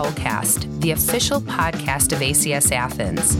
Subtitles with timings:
[0.00, 3.36] Owlcast, the official podcast of ACS Athens.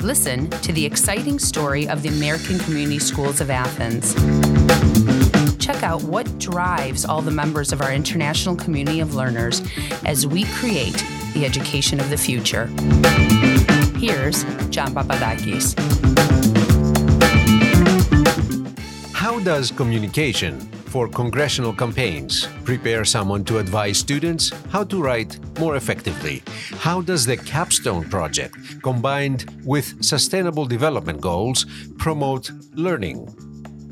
[0.00, 4.14] Listen to the exciting story of the American Community Schools of Athens.
[5.58, 9.62] Check out what drives all the members of our international community of learners
[10.04, 11.04] as we create
[11.34, 12.66] the education of the future.
[13.98, 15.74] Here's John Papadakis.
[19.12, 25.76] How does communication for congressional campaigns prepare someone to advise students how to write more
[25.76, 26.42] effectively?
[26.78, 31.66] How does the Capstone Project, combined with Sustainable Development Goals,
[31.98, 33.28] promote learning?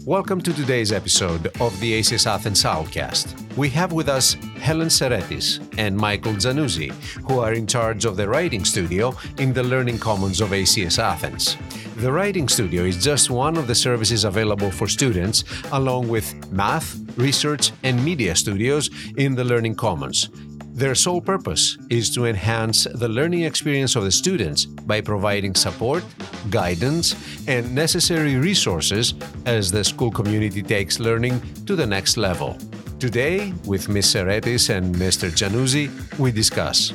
[0.07, 3.35] Welcome to today's episode of the ACS Athens Owlcast.
[3.57, 6.91] We have with us Helen Seretis and Michael Zanuzzi,
[7.27, 11.57] who are in charge of the writing studio in the Learning Commons of ACS Athens.
[11.97, 16.99] The Writing Studio is just one of the services available for students, along with math,
[17.17, 20.29] research, and media studios in the Learning Commons.
[20.75, 26.03] Their sole purpose is to enhance the learning experience of the students by providing support,
[26.51, 27.15] guidance,
[27.47, 29.15] and necessary resources
[29.47, 32.59] as the school community takes learning to the next level.
[32.99, 34.07] Today, with Ms.
[34.15, 35.31] Seretis and Mr.
[35.31, 36.93] Januzzi, we discuss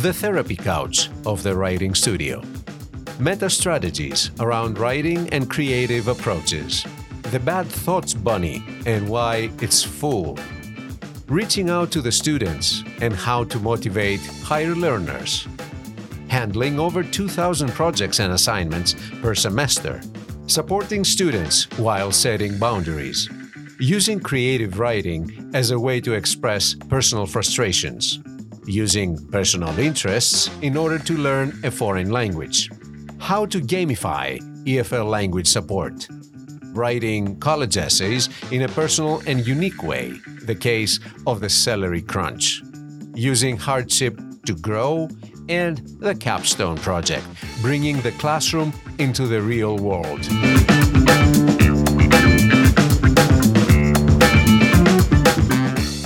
[0.00, 2.40] the therapy couch of the writing studio,
[3.18, 6.86] meta strategies around writing and creative approaches,
[7.32, 10.38] the bad thoughts bunny and why it's full
[11.28, 15.48] reaching out to the students and how to motivate higher learners,
[16.28, 20.02] handling over 2,000 projects and assignments per semester,
[20.46, 23.30] supporting students while setting boundaries,
[23.80, 28.20] using creative writing as a way to express personal frustrations,
[28.66, 32.70] using personal interests in order to learn a foreign language,
[33.18, 36.06] how to gamify EFL language support,
[36.72, 40.12] writing college essays in a personal and unique way,
[40.44, 42.62] the case of the celery crunch,
[43.14, 45.08] using hardship to grow,
[45.48, 47.26] and the capstone project,
[47.60, 50.20] bringing the classroom into the real world.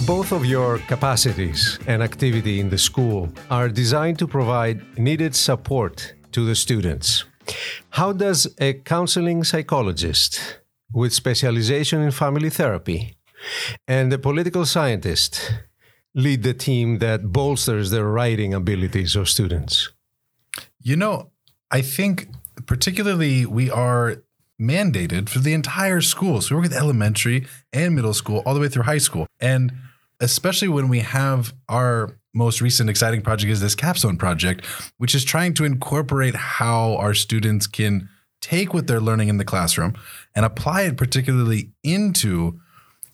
[0.06, 6.15] Both of your capacities and activity in the school are designed to provide needed support
[6.32, 7.25] to the students.
[7.90, 10.60] How does a counseling psychologist
[10.92, 13.16] with specialization in family therapy
[13.86, 15.52] and a political scientist
[16.14, 19.92] lead the team that bolsters the writing abilities of students?
[20.80, 21.30] You know,
[21.70, 22.28] I think
[22.66, 24.22] particularly we are
[24.60, 26.40] mandated for the entire school.
[26.40, 29.26] So we work with elementary and middle school all the way through high school.
[29.40, 29.72] And
[30.20, 34.64] especially when we have our most recent exciting project is this capstone project,
[34.98, 38.08] which is trying to incorporate how our students can
[38.41, 39.94] take what they're learning in the classroom
[40.34, 42.60] and apply it particularly into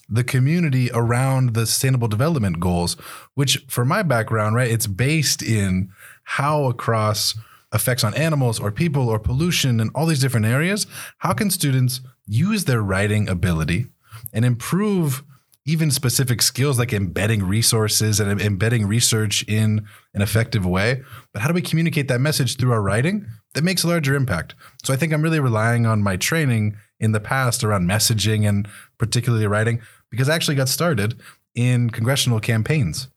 [0.08, 2.94] the community around the sustainable development goals,
[3.34, 5.88] which for my background, right, it's based in
[6.24, 7.34] how across
[7.72, 10.86] effects on animals or people or pollution and all these different areas,
[11.18, 13.86] how can students use their writing ability
[14.32, 15.22] and improve
[15.64, 21.02] even specific skills like embedding resources and embedding research in an effective way.
[21.32, 24.54] But how do we communicate that message through our writing that makes a larger impact?
[24.84, 28.66] So I think I'm really relying on my training in the past around messaging and
[28.98, 29.80] particularly writing
[30.10, 31.20] because I actually got started
[31.54, 33.08] in congressional campaigns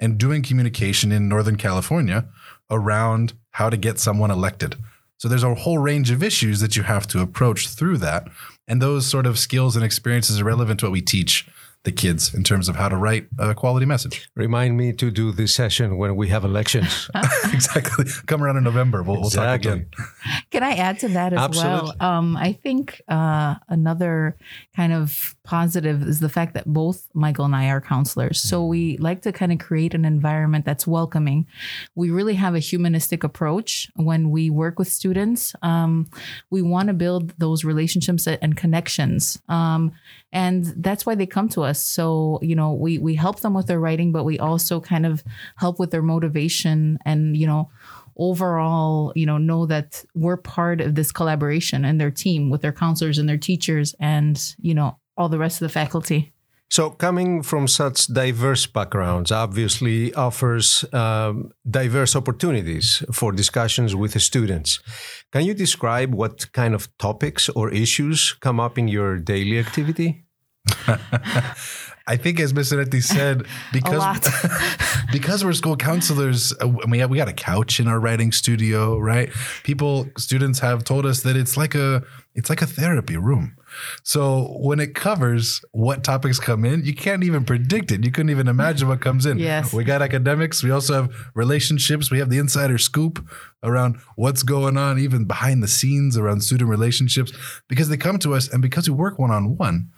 [0.00, 2.26] and doing communication in Northern California
[2.68, 4.76] around how to get someone elected.
[5.18, 8.26] So there's a whole range of issues that you have to approach through that.
[8.66, 11.48] And those sort of skills and experiences are relevant to what we teach
[11.84, 14.30] the kids in terms of how to write a quality message.
[14.36, 17.10] Remind me to do this session when we have elections.
[17.52, 18.04] exactly.
[18.26, 19.02] Come around in November.
[19.02, 19.70] We'll, exactly.
[19.70, 20.46] we'll talk again.
[20.50, 21.92] Can I add to that as Absolutely.
[21.98, 22.08] well?
[22.08, 24.36] Um, I think uh, another
[24.76, 28.40] kind of positive is the fact that both Michael and I are counselors.
[28.40, 31.46] So we like to kind of create an environment that's welcoming.
[31.96, 35.54] We really have a humanistic approach when we work with students.
[35.62, 36.08] Um,
[36.48, 39.42] we want to build those relationships and connections.
[39.48, 39.92] Um,
[40.32, 43.66] and that's why they come to us so you know we we help them with
[43.66, 45.22] their writing but we also kind of
[45.56, 47.70] help with their motivation and you know
[48.16, 52.72] overall you know know that we're part of this collaboration and their team with their
[52.72, 56.32] counselors and their teachers and you know all the rest of the faculty
[56.72, 64.20] so, coming from such diverse backgrounds obviously offers um, diverse opportunities for discussions with the
[64.20, 64.80] students.
[65.32, 70.21] Can you describe what kind of topics or issues come up in your daily activity?
[72.06, 72.72] I think, as Ms.
[72.72, 74.02] Anetti said, because
[75.12, 78.98] because we're school counselors, uh, we have, we got a couch in our writing studio,
[78.98, 79.30] right?
[79.62, 82.02] People, students have told us that it's like a
[82.34, 83.56] it's like a therapy room
[84.04, 88.04] So when it covers what topics come in, you can't even predict it.
[88.04, 89.38] You couldn't even imagine what comes in.
[89.38, 89.72] Yes.
[89.72, 90.62] We got academics.
[90.62, 92.10] We also have relationships.
[92.10, 93.24] We have the insider scoop
[93.62, 97.32] around what's going on, even behind the scenes around student relationships,
[97.68, 99.90] because they come to us and because we work one on one,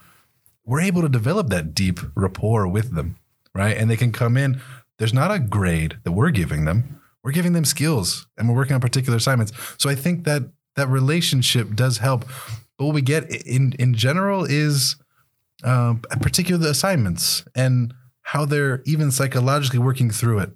[0.64, 3.16] we're able to develop that deep rapport with them,
[3.54, 3.76] right?
[3.76, 4.60] And they can come in.
[4.98, 7.00] There's not a grade that we're giving them.
[7.22, 9.52] We're giving them skills and we're working on particular assignments.
[9.78, 10.42] So I think that
[10.76, 12.24] that relationship does help.
[12.78, 14.96] But what we get in in general is
[15.62, 20.50] uh, particular assignments and how they're even psychologically working through it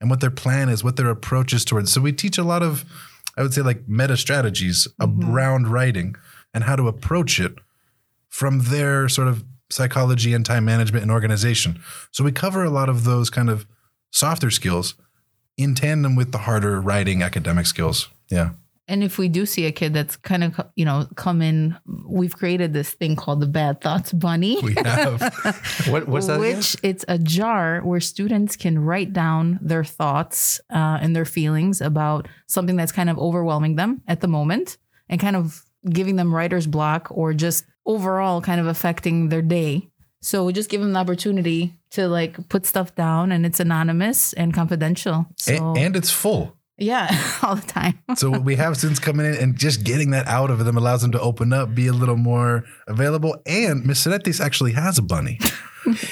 [0.00, 1.92] and what their plan is, what their approach is towards.
[1.92, 2.84] So we teach a lot of,
[3.36, 5.30] I would say, like meta strategies mm-hmm.
[5.30, 6.16] around writing
[6.52, 7.54] and how to approach it
[8.28, 11.80] from their sort of psychology and time management and organization.
[12.10, 13.66] So we cover a lot of those kind of
[14.10, 14.94] softer skills
[15.56, 18.08] in tandem with the harder writing academic skills.
[18.30, 18.50] Yeah.
[18.88, 22.36] And if we do see a kid that's kind of, you know, come in, we've
[22.36, 24.58] created this thing called the Bad Thoughts Bunny.
[24.60, 25.20] We have.
[25.88, 26.40] what, what's that?
[26.40, 26.90] Which again?
[26.90, 32.26] it's a jar where students can write down their thoughts uh, and their feelings about
[32.48, 34.78] something that's kind of overwhelming them at the moment
[35.08, 39.88] and kind of giving them writer's block or just overall kind of affecting their day.
[40.20, 44.32] So we just give them the opportunity to like put stuff down and it's anonymous
[44.34, 45.26] and confidential.
[45.36, 46.56] So, and, and it's full.
[46.78, 47.08] Yeah,
[47.42, 47.98] all the time.
[48.16, 51.12] so we have students coming in and just getting that out of them allows them
[51.12, 53.36] to open up, be a little more available.
[53.46, 55.38] And Miss Seretis actually has a bunny.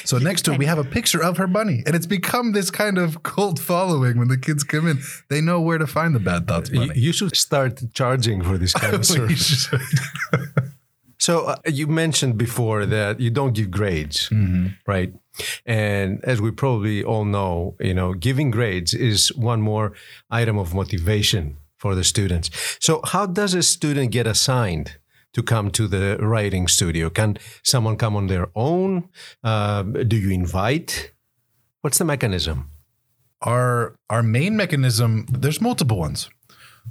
[0.04, 2.72] So next to it, we have a picture of her bunny, and it's become this
[2.72, 4.18] kind of cult following.
[4.18, 6.98] When the kids come in, they know where to find the bad thoughts bunny.
[6.98, 9.68] You, should start charging for this kind of service.
[11.20, 14.68] So uh, you mentioned before that you don't give grades, mm-hmm.
[14.86, 15.12] right?
[15.66, 19.92] And as we probably all know, you know, giving grades is one more
[20.30, 22.50] item of motivation for the students.
[22.80, 24.96] So how does a student get assigned
[25.34, 27.10] to come to the writing studio?
[27.10, 29.08] Can someone come on their own?
[29.44, 31.12] Uh, do you invite?
[31.82, 32.70] What's the mechanism?
[33.42, 36.30] Our our main mechanism, there's multiple ones.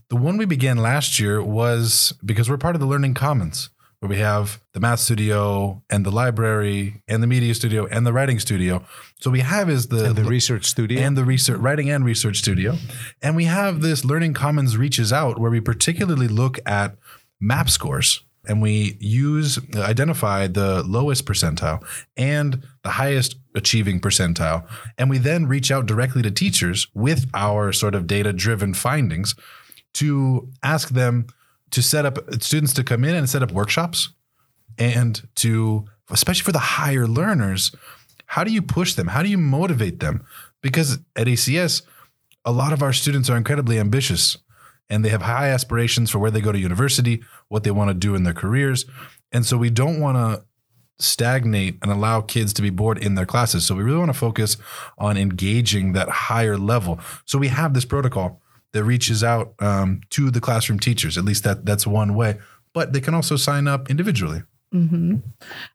[0.09, 4.09] The one we began last year was because we're part of the Learning Commons where
[4.09, 8.39] we have the math studio and the library and the media studio and the writing
[8.39, 8.83] studio.
[9.19, 11.01] So we have is the and the research studio.
[11.01, 12.75] and the research writing and research studio,
[13.21, 16.95] and we have this Learning Commons reaches out where we particularly look at
[17.41, 21.83] map scores and we use uh, identify the lowest percentile
[22.15, 24.65] and the highest achieving percentile.
[24.97, 29.35] And we then reach out directly to teachers with our sort of data driven findings
[29.95, 31.27] to ask them
[31.71, 34.09] to set up students to come in and set up workshops
[34.77, 37.71] and to especially for the higher learners
[38.29, 39.07] how do you push them?
[39.07, 40.23] How do you motivate them?
[40.61, 41.81] Because at acs
[42.45, 44.37] a lot of our students are incredibly ambitious
[44.87, 47.95] and they have high aspirations for where they go to university what they want to
[47.95, 48.85] do in their careers.
[49.31, 50.45] And so we don't want to
[50.99, 53.65] stagnate and allow kids to be bored in their classes.
[53.65, 54.57] So we really want to focus
[54.99, 56.99] on engaging that higher level.
[57.25, 58.41] So we have this protocol
[58.73, 61.17] that reaches out um, to the classroom teachers.
[61.17, 62.39] At least that that's one way.
[62.73, 64.43] But they can also sign up individually.
[64.73, 65.15] Mm-hmm.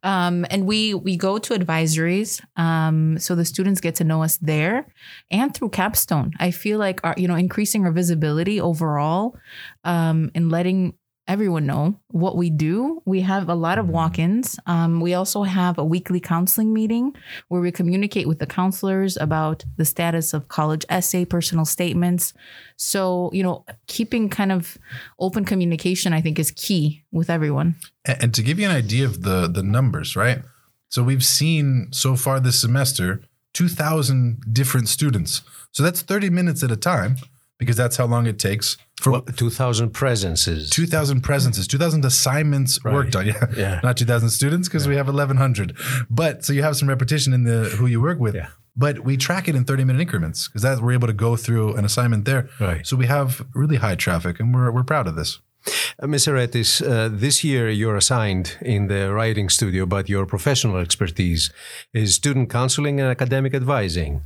[0.05, 4.37] Um, and we we go to advisories, um, so the students get to know us
[4.37, 4.87] there,
[5.33, 6.33] and through Capstone.
[6.39, 9.37] I feel like our you know increasing our visibility overall,
[9.83, 10.95] um, and letting
[11.27, 13.03] everyone know what we do.
[13.05, 14.59] We have a lot of walk ins.
[14.67, 17.15] Um, we also have a weekly counseling meeting
[17.49, 22.35] where we communicate with the counselors about the status of college essay, personal statements.
[22.77, 24.77] So, you know, keeping kind of
[25.19, 27.77] open communication, I think, is key with everyone.
[28.05, 30.43] And, and to give you an idea of the, the numbers, right?
[30.89, 33.23] So we've seen so far this semester
[33.55, 35.43] 2,000 different students.
[35.73, 37.17] So that's 30 minutes at a time
[37.65, 42.95] because that's how long it takes for well, 2000 presences 2000 presences 2000 assignments right.
[42.95, 43.81] worked on yeah, yeah.
[43.83, 44.91] not 2000 students because yeah.
[44.91, 45.77] we have 1100
[46.11, 48.49] but so you have some repetition in the who you work with yeah.
[48.77, 51.75] but we track it in 30 minute increments because that we're able to go through
[51.75, 52.87] an assignment there right.
[52.87, 55.41] so we have really high traffic and we're, we're proud of this
[55.99, 56.27] uh, Ms.
[56.27, 61.51] Seretis, uh, this year you're assigned in the writing studio, but your professional expertise
[61.93, 64.23] is student counseling and academic advising.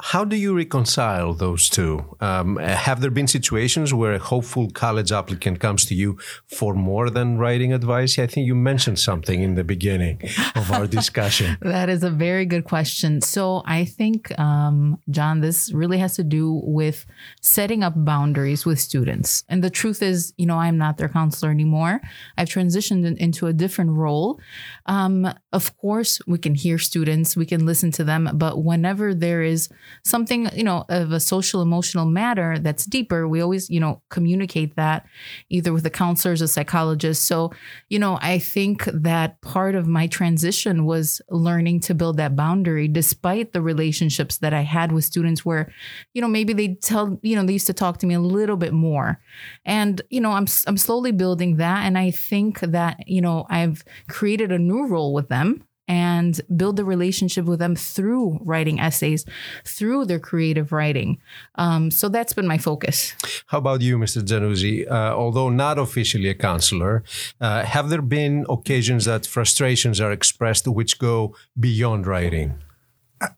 [0.00, 2.16] How do you reconcile those two?
[2.20, 7.10] Um, have there been situations where a hopeful college applicant comes to you for more
[7.10, 8.16] than writing advice?
[8.16, 10.22] I think you mentioned something in the beginning
[10.54, 11.58] of our discussion.
[11.62, 13.20] that is a very good question.
[13.20, 17.04] So I think, um, John, this really has to do with
[17.40, 19.42] setting up boundaries with students.
[19.48, 22.00] And the truth is, you know, I'm not their counselor anymore.
[22.36, 24.40] I've transitioned in, into a different role.
[24.86, 29.42] Um, of course, we can hear students, we can listen to them, but whenever there
[29.42, 29.68] is
[30.04, 34.76] something, you know, of a social emotional matter that's deeper, we always, you know, communicate
[34.76, 35.06] that
[35.50, 37.26] either with the counselors or psychologists.
[37.26, 37.52] So,
[37.88, 42.88] you know, I think that part of my transition was learning to build that boundary
[42.88, 45.72] despite the relationships that I had with students where,
[46.14, 48.56] you know, maybe they tell, you know, they used to talk to me a little
[48.56, 49.20] bit more.
[49.64, 53.84] And, you know, I'm I'm slowly building that and I think that, you know, I've
[54.08, 59.24] created a new role with them and build the relationship with them through writing essays,
[59.64, 61.18] through their creative writing.
[61.56, 63.14] Um, so that's been my focus.
[63.46, 64.22] How about you, Mr.
[64.22, 64.88] Januzzi?
[64.88, 67.02] Uh, although not officially a counselor,
[67.40, 72.54] uh, have there been occasions that frustrations are expressed which go beyond writing?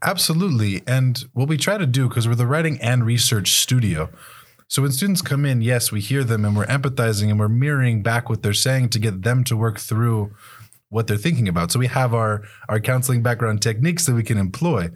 [0.02, 0.82] Absolutely.
[0.86, 4.10] And what we try to do, because we're the writing and research studio,
[4.68, 8.04] so when students come in, yes, we hear them and we're empathizing and we're mirroring
[8.04, 10.32] back what they're saying to get them to work through
[10.90, 11.72] what they're thinking about.
[11.72, 14.90] So we have our our counseling background techniques that we can employ.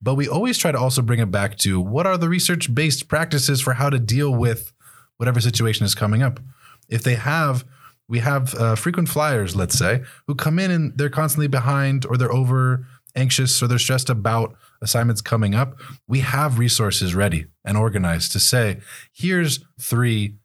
[0.00, 3.08] But we always try to also bring it back to what are the research based
[3.08, 4.72] practices for how to deal with
[5.16, 6.40] whatever situation is coming up.
[6.88, 7.64] If they have,
[8.08, 12.16] we have uh, frequent flyers, let's say, who come in and they're constantly behind or
[12.16, 15.78] they're over anxious or they're stressed about assignments coming up.
[16.08, 18.80] We have resources ready and organized to say,
[19.12, 20.36] here's three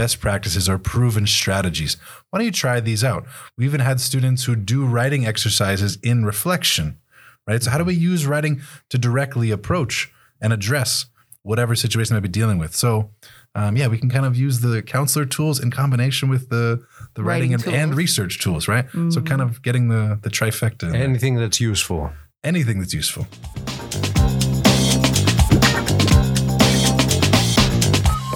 [0.00, 1.98] best practices or proven strategies.
[2.30, 3.26] Why don't you try these out?
[3.58, 6.98] We even had students who do writing exercises in reflection,
[7.46, 7.62] right?
[7.62, 11.04] So, how do we use writing to directly approach and address
[11.42, 12.74] whatever situation I might be dealing with?
[12.74, 13.10] So,
[13.54, 17.22] um, yeah, we can kind of use the counselor tools in combination with the the
[17.22, 18.86] writing, writing and, and, research tools, right?
[18.86, 19.10] Mm-hmm.
[19.10, 20.94] So, kind of getting the the trifecta.
[20.94, 22.10] Anything that's useful.
[22.42, 23.26] Anything that's useful.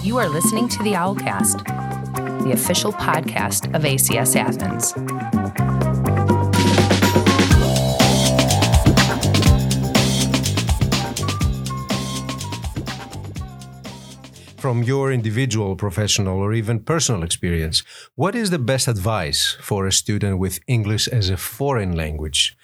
[0.04, 1.64] You are listening to the Owlcast,
[2.44, 4.92] the official podcast of ACS Athens.
[14.60, 17.82] From your individual, professional, or even personal experience,
[18.14, 22.54] what is the best advice for a student with English as a foreign language?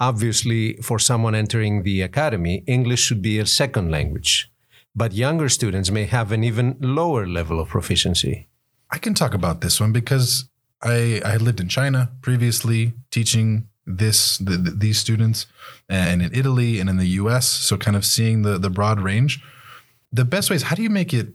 [0.00, 4.50] Obviously, for someone entering the academy, English should be a second language
[4.96, 8.48] but younger students may have an even lower level of proficiency.
[8.90, 10.48] I can talk about this one because
[10.82, 15.46] I I had lived in China previously teaching this the, the, these students
[15.90, 19.00] uh, and in Italy and in the US so kind of seeing the the broad
[19.00, 19.42] range.
[20.10, 21.34] The best way is how do you make it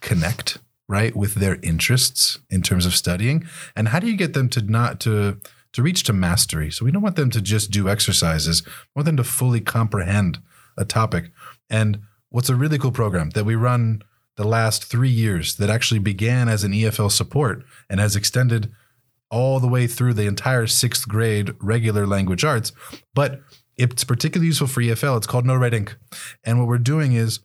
[0.00, 0.58] connect
[0.88, 3.46] right with their interests in terms of studying?
[3.76, 5.38] And how do you get them to not to
[5.72, 6.70] to reach to mastery?
[6.70, 8.64] So we don't want them to just do exercises.
[8.64, 10.40] We want them to fully comprehend
[10.76, 11.30] a topic.
[11.70, 12.00] And
[12.36, 14.02] what's a really cool program that we run
[14.36, 18.70] the last three years that actually began as an EFL support and has extended
[19.30, 22.72] all the way through the entire sixth grade regular language arts.
[23.14, 23.40] But
[23.78, 25.16] it's particularly useful for EFL.
[25.16, 25.96] It's called No Red Ink.
[26.44, 27.40] And what we're doing is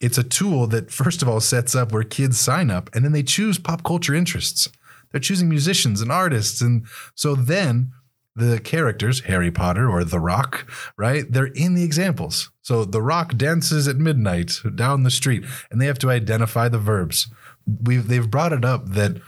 [0.00, 3.12] it's a tool that, first of all, sets up where kids sign up and then
[3.12, 4.66] they choose pop culture interests.
[5.10, 6.62] They're choosing musicians and artists.
[6.62, 7.92] And so then
[8.34, 11.24] the characters, Harry Potter or The Rock, right?
[11.30, 12.50] They're in the examples.
[12.62, 16.78] So The Rock dances at midnight down the street, and they have to identify the
[16.78, 17.28] verbs.
[17.66, 19.20] We've they've brought it up that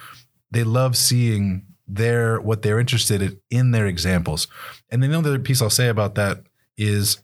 [0.50, 4.48] they love seeing their what they're interested in in their examples.
[4.90, 6.44] And the other piece I'll say about that
[6.76, 7.18] is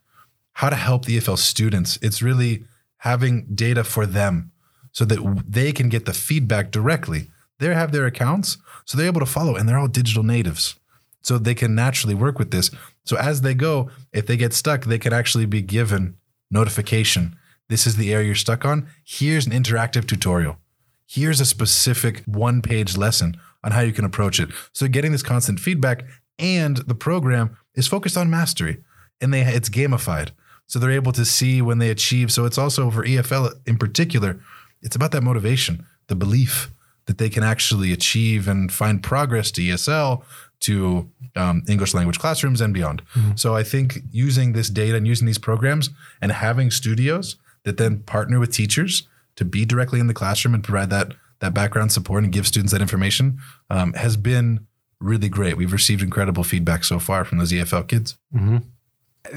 [0.55, 1.99] how to help the EFL students.
[2.03, 2.65] It's really
[2.99, 4.53] having data for them
[4.93, 7.29] so that they can get the feedback directly.
[7.59, 10.80] They have their accounts, so they're able to follow, and they're all digital natives
[11.23, 12.71] so they can naturally work with this.
[13.05, 16.17] So as they go, if they get stuck, they can actually be given
[16.51, 17.37] notification.
[17.69, 18.89] This is the area you're stuck on.
[19.05, 20.59] Here's an interactive tutorial.
[21.07, 24.51] Here's a specific one page lesson on how you can approach it.
[24.73, 26.05] So getting this constant feedback
[26.39, 28.83] and the program is focused on mastery
[29.21, 30.31] and they it's gamified.
[30.67, 32.33] So they're able to see when they achieve.
[32.33, 34.41] So it's also for EFL in particular,
[34.83, 36.71] it's about that motivation, the belief
[37.07, 40.23] that they can actually achieve and find progress to ESL,
[40.61, 43.03] to um, English language classrooms and beyond.
[43.15, 43.33] Mm-hmm.
[43.37, 45.91] So I think using this data and using these programs
[46.21, 50.63] and having studios that then partner with teachers to be directly in the classroom and
[50.65, 53.39] provide that that background support and give students that information
[53.71, 54.67] um, has been
[55.01, 55.57] really great.
[55.57, 58.19] We've received incredible feedback so far from those EFL kids.
[58.35, 58.59] Mm-hmm.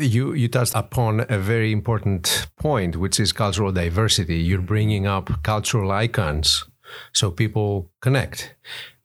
[0.01, 4.37] You you touched upon a very important point, which is cultural diversity.
[4.37, 6.65] You're bringing up cultural icons
[7.11, 8.55] so people connect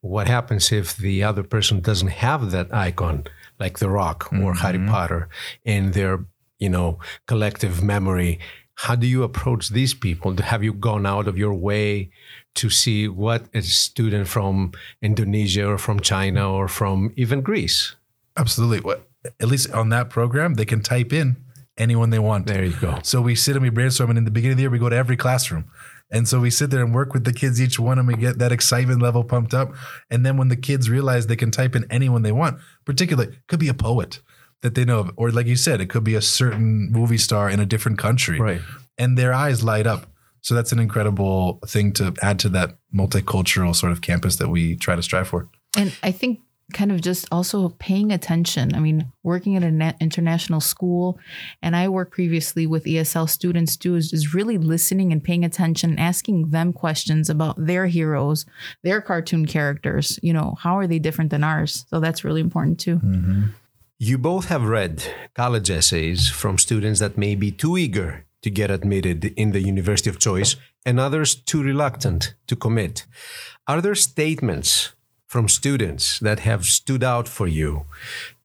[0.00, 3.24] what happens if the other person doesn't have that icon
[3.58, 4.44] like the rock mm-hmm.
[4.44, 5.28] or harry potter
[5.64, 6.24] in their
[6.58, 8.38] you know collective memory
[8.74, 12.10] how do you approach these people have you gone out of your way
[12.54, 17.96] to see what a student from indonesia or from china or from even greece
[18.36, 19.08] absolutely what
[19.40, 21.36] at least on that program they can type in
[21.78, 22.46] anyone they want.
[22.46, 22.98] There you go.
[23.02, 24.88] So we sit and we brainstorm, and in the beginning of the year, we go
[24.88, 25.70] to every classroom.
[26.10, 28.38] And so we sit there and work with the kids, each one, and we get
[28.38, 29.74] that excitement level pumped up.
[30.10, 33.60] And then when the kids realize they can type in anyone they want, particularly could
[33.60, 34.20] be a poet
[34.62, 37.48] that they know of, or like you said, it could be a certain movie star
[37.48, 38.60] in a different country, right?
[38.96, 40.06] And their eyes light up.
[40.40, 44.76] So that's an incredible thing to add to that multicultural sort of campus that we
[44.76, 45.48] try to strive for.
[45.76, 46.40] And I think
[46.72, 48.74] kind of just also paying attention.
[48.74, 51.18] I mean, working at an international school,
[51.62, 55.98] and I work previously with ESL students too, is, is really listening and paying attention,
[55.98, 58.44] asking them questions about their heroes,
[58.82, 60.18] their cartoon characters.
[60.22, 61.86] You know, how are they different than ours?
[61.88, 62.96] So that's really important too.
[62.96, 63.42] Mm-hmm.
[63.98, 65.02] You both have read
[65.34, 70.08] college essays from students that may be too eager to get admitted in the university
[70.10, 70.54] of choice
[70.86, 73.06] and others too reluctant to commit.
[73.66, 74.92] Are there statements
[75.28, 77.84] from students that have stood out for you,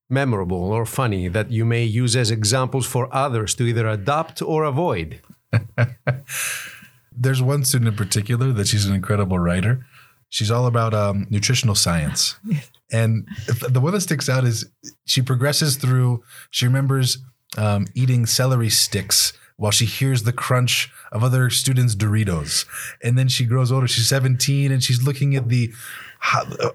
[0.10, 4.66] memorable or funny, that you may use as examples for others to either adopt or
[4.66, 5.22] avoid?
[7.16, 9.86] There's one student in particular that she's an incredible writer.
[10.30, 12.36] She's all about um, nutritional science.
[12.92, 14.70] And the one that sticks out is
[15.06, 17.18] she progresses through, she remembers
[17.58, 22.66] um, eating celery sticks while she hears the crunch of other students' Doritos.
[23.04, 23.88] And then she grows older.
[23.88, 25.74] She's 17 and she's looking at the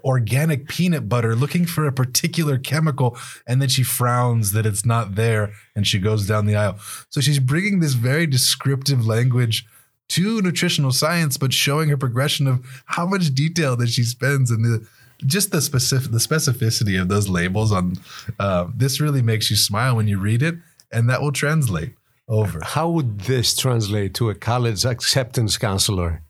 [0.03, 5.15] organic peanut butter looking for a particular chemical and then she frowns that it's not
[5.15, 6.77] there and she goes down the aisle.
[7.09, 9.65] So she's bringing this very descriptive language
[10.09, 14.63] to nutritional science but showing her progression of how much detail that she spends and
[14.63, 14.87] the
[15.25, 17.97] just the specific the specificity of those labels on
[18.39, 20.55] uh, this really makes you smile when you read it
[20.91, 21.93] and that will translate
[22.27, 22.59] over.
[22.63, 26.21] How would this translate to a college acceptance counselor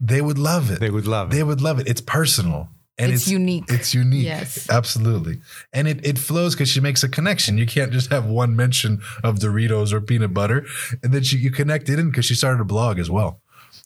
[0.00, 0.80] they would love it.
[0.80, 1.36] They would love it.
[1.36, 1.88] They would love it.
[1.88, 2.68] It's personal.
[2.96, 3.64] And it's, it's, unique.
[3.68, 4.24] It's unique.
[4.24, 4.70] Yes.
[4.70, 5.40] Absolutely.
[5.72, 7.58] And it, it flows because she makes a connection.
[7.58, 10.64] You can't just have one mention of Doritos or peanut butter.
[11.02, 13.40] And then she, you connect it in because she started a blog as well.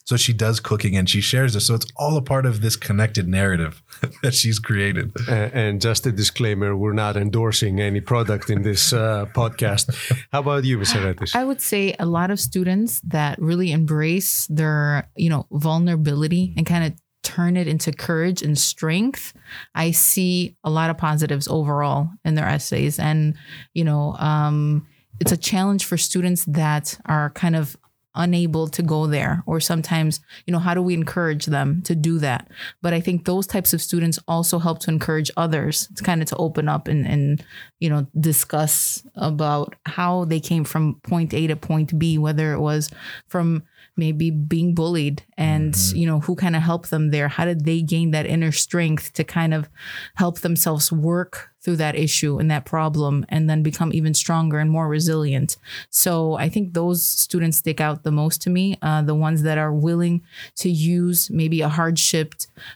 [0.09, 1.59] So she does cooking and she shares it.
[1.59, 3.83] So it's all a part of this connected narrative
[4.23, 5.11] that she's created.
[5.29, 9.85] And, and just a disclaimer: we're not endorsing any product in this uh, podcast.
[10.31, 10.93] How about you, Ms.
[10.93, 11.35] Aretes?
[11.35, 16.65] I would say a lot of students that really embrace their, you know, vulnerability and
[16.65, 19.33] kind of turn it into courage and strength,
[19.75, 22.97] I see a lot of positives overall in their essays.
[22.97, 23.35] And,
[23.75, 24.87] you know, um,
[25.19, 27.77] it's a challenge for students that are kind of
[28.15, 32.19] unable to go there or sometimes you know how do we encourage them to do
[32.19, 32.49] that?
[32.81, 36.27] But i think those types of students also help to encourage others to kind of
[36.29, 37.43] to open up and and
[37.79, 42.59] you know discuss about how they came from point a to point b whether it
[42.59, 42.89] was
[43.27, 43.63] from
[43.99, 45.97] maybe being bullied and mm-hmm.
[45.97, 47.27] you know who kind of helped them there?
[47.27, 49.69] How did they gain that inner strength to kind of
[50.15, 54.71] help themselves work through that issue and that problem and then become even stronger and
[54.71, 55.57] more resilient?
[55.89, 59.57] So i think those students stick out the most to me uh, the ones that
[59.57, 60.21] are willing
[60.55, 62.33] to use maybe a hardship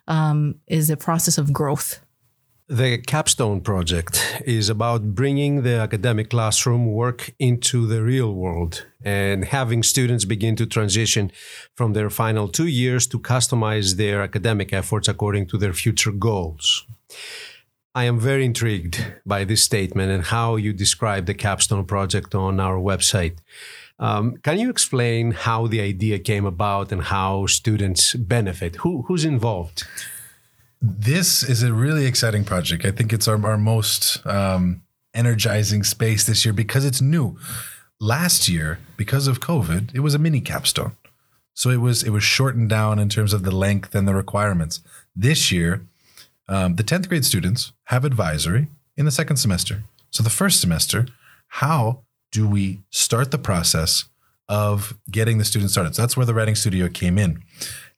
[0.08, 2.03] um, is a process of growth
[2.70, 9.46] the Capstone project is about bringing the academic classroom work into the real world and
[9.46, 11.30] having students begin to transition
[11.76, 16.86] from their final two years to customize their academic efforts according to their future goals.
[17.94, 22.60] I am very intrigued by this statement and how you describe the Capstone project on
[22.60, 23.38] our website.
[24.00, 28.78] Um, can you explain how the idea came about and how students benefit?
[28.78, 29.84] Who, who's involved?
[30.86, 32.84] This is a really exciting project.
[32.84, 34.82] I think it's our, our most um,
[35.14, 37.40] energizing space this year because it's new.
[38.02, 40.98] Last year, because of COVID, it was a mini capstone.
[41.54, 44.82] So it was it was shortened down in terms of the length and the requirements.
[45.16, 45.86] This year,
[46.50, 48.68] um, the 10th grade students have advisory
[48.98, 49.84] in the second semester.
[50.10, 51.08] So the first semester,
[51.48, 54.06] how do we start the process
[54.50, 55.96] of getting the students started?
[55.96, 57.42] So that's where the writing studio came in.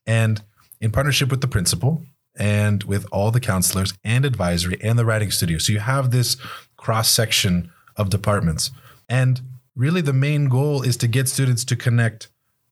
[0.06, 0.42] And
[0.80, 2.04] in partnership with the principal,
[2.36, 5.58] and with all the counselors and advisory and the writing studio.
[5.58, 6.36] So you have this
[6.76, 8.70] cross section of departments.
[9.08, 9.40] And
[9.74, 12.28] really, the main goal is to get students to connect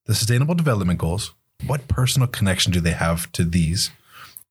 [0.06, 1.32] the sustainable development goals.
[1.66, 3.90] What personal connection do they have to these?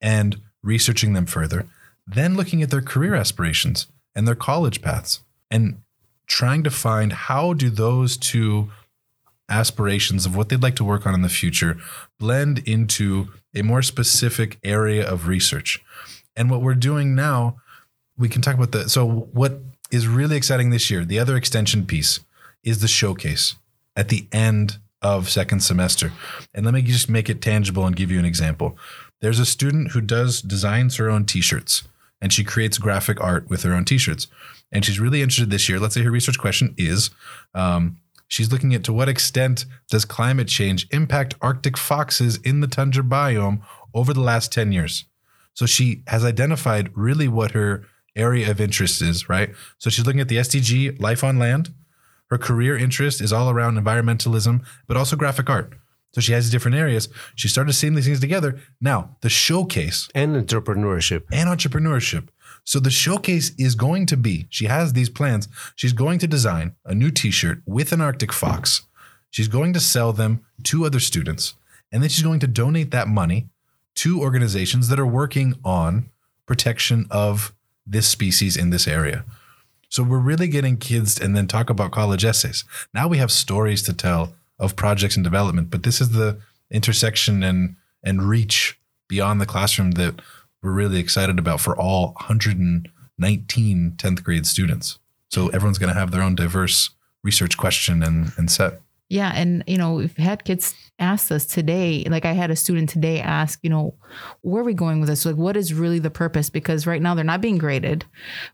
[0.02, 1.68] And researching them further.
[2.08, 5.22] Then looking at their career aspirations and their college paths
[5.52, 5.82] and
[6.26, 8.72] trying to find how do those two
[9.54, 11.78] aspirations of what they'd like to work on in the future
[12.20, 15.84] blend into a more specific area of research.
[16.36, 17.58] And what we're doing now,
[18.18, 19.60] we can talk about the so what
[19.92, 22.20] is really exciting this year, the other extension piece
[22.64, 23.56] is the showcase
[23.96, 26.12] at the end of second semester.
[26.54, 28.78] And let me just make it tangible and give you an example.
[29.22, 31.84] There's a student who does designs her own t-shirts
[32.22, 34.28] and she creates graphic art with her own t-shirts.
[34.72, 35.80] And she's really interested this year.
[35.80, 37.12] Let's say her research question is
[37.54, 37.98] um,
[38.34, 43.04] she's looking at to what extent does climate change impact Arctic foxes in the tundra
[43.04, 43.62] biome
[43.94, 45.06] over the last 10 years?
[45.54, 49.54] So she has identified really what her area of interest is, right?
[49.78, 51.76] So she's looking at the SDG, life on land.
[52.32, 55.74] Her career interest is all around environmentalism, but also graphic art.
[56.14, 57.10] So she has different areas.
[57.36, 58.60] She started seeing these things together.
[58.82, 61.24] Now, the showcase and entrepreneurship.
[61.32, 62.30] And entrepreneurship.
[62.64, 65.48] So the showcase is going to be, she has these plans.
[65.76, 68.84] She's going to design a new t-shirt with an Arctic fox.
[69.30, 71.56] She's going to sell them to other students.
[71.92, 73.50] And then she's going to donate that money
[73.96, 76.10] to organizations that are working on
[76.46, 77.54] protection of
[77.86, 79.26] this species in this area.
[79.90, 82.64] So we're really getting kids and then talk about college essays.
[82.94, 86.40] Now we have stories to tell of projects and development, but this is the
[86.72, 90.20] intersection and and reach beyond the classroom that
[90.64, 94.98] we're really excited about for all 119 10th grade students.
[95.30, 96.92] So everyone's going to have their own diverse
[97.24, 98.82] research question and, and set.
[99.10, 99.32] Yeah.
[99.36, 103.20] And, you know, we've had kids ask us today, like I had a student today
[103.20, 103.96] ask, you know,
[104.42, 105.26] where are we going with this?
[105.26, 106.50] Like, what is really the purpose?
[106.50, 108.06] Because right now they're not being graded,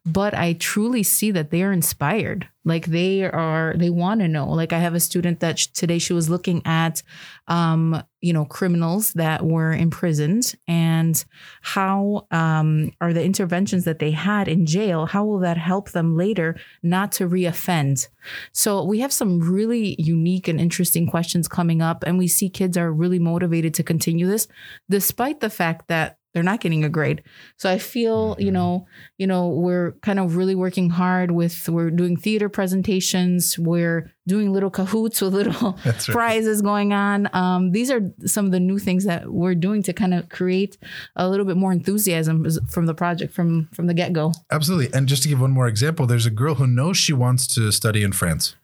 [0.06, 2.50] but I truly see that they are inspired.
[2.70, 4.48] Like they are, they want to know.
[4.50, 7.04] Like I have a student that today she was looking at,
[7.48, 11.26] um, you know, criminals that were imprisoned and
[11.62, 16.16] how um, are the interventions that they had in jail, how will that help them
[16.16, 18.08] later not to reoffend?
[18.52, 22.78] So we have some really unique and interesting questions coming up and we see kids
[22.78, 24.48] are really motivated to continue this,
[24.90, 27.24] despite the fact that they're not getting a grade.
[27.58, 28.54] So I feel, you mm-hmm.
[28.54, 28.88] know,
[29.18, 34.54] you know, we're kind of really working hard with we're doing theater presentations, we're doing
[34.54, 36.00] little Kahoots with little right.
[36.06, 37.30] prizes going on.
[37.34, 40.78] Um, these are some of the new things that we're doing to kind of create
[41.16, 44.34] a little bit more enthusiasm from the project from from the get go.
[44.52, 44.96] Absolutely.
[44.96, 47.72] And just to give one more example, there's a girl who knows she wants to
[47.72, 48.56] study in France.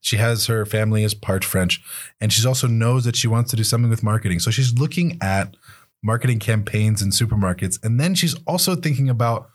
[0.00, 1.82] She has her family is part French,
[2.20, 4.38] and she also knows that she wants to do something with marketing.
[4.38, 5.56] So she's looking at
[6.02, 9.50] marketing campaigns in supermarkets, and then she's also thinking about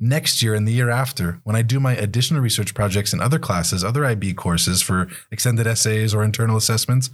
[0.00, 3.38] next year and the year after when I do my additional research projects in other
[3.38, 7.10] classes, other IB courses for extended essays or internal assessments.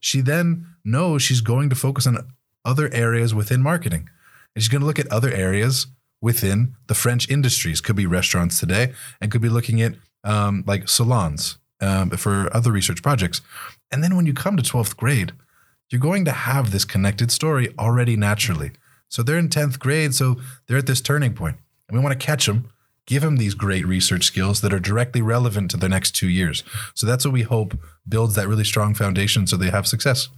[0.00, 2.26] She then knows she's going to focus on
[2.64, 4.08] other areas within marketing.
[4.54, 5.86] And she's going to look at other areas
[6.20, 7.80] within the French industries.
[7.80, 12.72] Could be restaurants today, and could be looking at um, like salons um, for other
[12.72, 13.40] research projects.
[13.90, 15.32] And then when you come to 12th grade,
[15.92, 18.72] you're going to have this connected story already naturally.
[19.08, 21.58] So they're in 10th grade, so they're at this turning point.
[21.86, 22.70] And we want to catch them,
[23.06, 26.64] give them these great research skills that are directly relevant to their next two years.
[26.94, 27.78] So that's what we hope
[28.08, 30.30] builds that really strong foundation so they have success.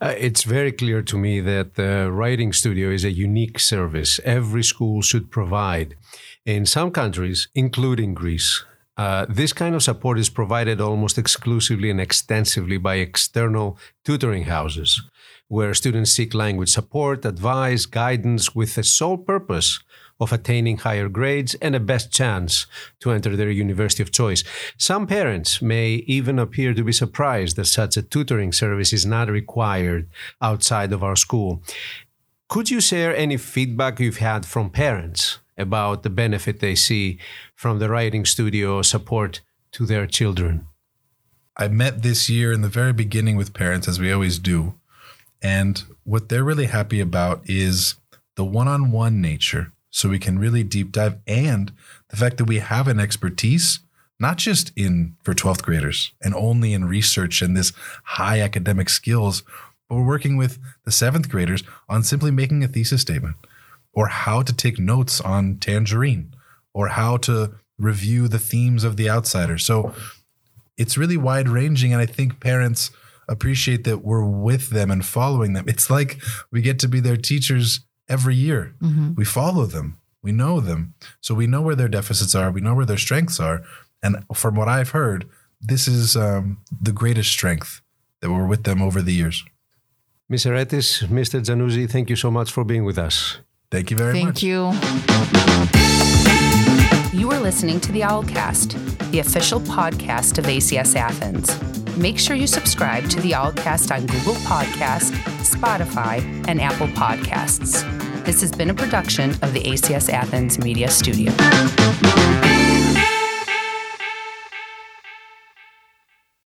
[0.00, 4.62] Uh, it's very clear to me that the writing studio is a unique service every
[4.62, 5.96] school should provide.
[6.44, 8.64] In some countries, including Greece,
[8.96, 15.02] uh, this kind of support is provided almost exclusively and extensively by external tutoring houses,
[15.48, 19.80] where students seek language support, advice, guidance with the sole purpose
[20.20, 22.66] of attaining higher grades and a best chance
[23.00, 24.44] to enter their university of choice.
[24.78, 29.28] Some parents may even appear to be surprised that such a tutoring service is not
[29.28, 30.08] required
[30.40, 31.64] outside of our school.
[32.48, 37.18] Could you share any feedback you've had from parents about the benefit they see
[37.54, 39.40] from the writing studio support
[39.72, 40.66] to their children.
[41.56, 44.74] I met this year in the very beginning with parents, as we always do.
[45.40, 47.94] And what they're really happy about is
[48.34, 49.72] the one on one nature.
[49.90, 51.70] So we can really deep dive and
[52.08, 53.78] the fact that we have an expertise,
[54.18, 59.44] not just in for 12th graders and only in research and this high academic skills,
[59.88, 63.36] but we're working with the seventh graders on simply making a thesis statement
[63.94, 66.34] or how to take notes on Tangerine,
[66.72, 69.58] or how to review the themes of The Outsider.
[69.58, 69.94] So
[70.76, 71.92] it's really wide ranging.
[71.92, 72.90] And I think parents
[73.28, 75.64] appreciate that we're with them and following them.
[75.68, 78.74] It's like we get to be their teachers every year.
[78.82, 79.14] Mm-hmm.
[79.14, 80.94] We follow them, we know them.
[81.20, 83.62] So we know where their deficits are, we know where their strengths are.
[84.02, 85.28] And from what I've heard,
[85.60, 87.80] this is um, the greatest strength
[88.20, 89.44] that we're with them over the years.
[90.28, 90.44] Ms.
[90.44, 91.40] Aretis, Mr.
[91.42, 93.38] Zanuzzi, thank you so much for being with us.
[93.70, 94.40] Thank you very Thank much.
[94.40, 94.72] Thank you.
[97.18, 101.58] You are listening to the Owlcast, the official podcast of ACS Athens.
[101.96, 107.82] Make sure you subscribe to the Owlcast on Google Podcast, Spotify, and Apple Podcasts.
[108.24, 111.32] This has been a production of the ACS Athens Media Studio.